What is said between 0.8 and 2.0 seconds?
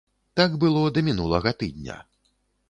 да мінулага тыдня.